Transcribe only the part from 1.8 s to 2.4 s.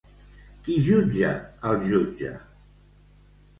jutge?